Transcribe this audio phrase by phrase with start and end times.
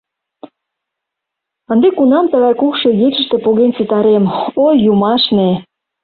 [1.71, 4.23] Ынде кунам тыгай кукшо игечыште поген ситарем,
[4.65, 5.49] ой, юмашне!..